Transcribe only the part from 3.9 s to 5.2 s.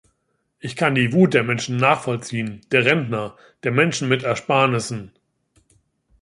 mit Ersparnissen.